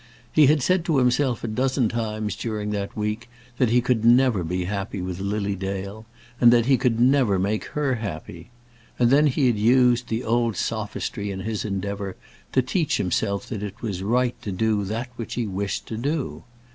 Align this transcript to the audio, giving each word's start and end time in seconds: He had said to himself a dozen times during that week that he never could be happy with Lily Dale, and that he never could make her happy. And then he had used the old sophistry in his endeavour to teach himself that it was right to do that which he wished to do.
He 0.33 0.47
had 0.47 0.63
said 0.63 0.83
to 0.85 0.97
himself 0.97 1.43
a 1.43 1.47
dozen 1.47 1.87
times 1.87 2.35
during 2.35 2.71
that 2.71 2.97
week 2.97 3.29
that 3.59 3.69
he 3.69 3.79
never 4.01 4.39
could 4.39 4.49
be 4.49 4.63
happy 4.63 4.99
with 4.99 5.19
Lily 5.19 5.53
Dale, 5.55 6.07
and 6.39 6.51
that 6.51 6.65
he 6.65 6.75
never 6.75 7.35
could 7.35 7.43
make 7.43 7.65
her 7.75 7.93
happy. 7.93 8.49
And 8.97 9.11
then 9.11 9.27
he 9.27 9.45
had 9.45 9.59
used 9.59 10.07
the 10.09 10.23
old 10.23 10.57
sophistry 10.57 11.29
in 11.29 11.41
his 11.41 11.63
endeavour 11.63 12.15
to 12.51 12.63
teach 12.63 12.97
himself 12.97 13.47
that 13.49 13.61
it 13.61 13.83
was 13.83 14.01
right 14.01 14.33
to 14.41 14.51
do 14.51 14.85
that 14.85 15.09
which 15.17 15.35
he 15.35 15.45
wished 15.45 15.85
to 15.89 15.97
do. 15.97 16.45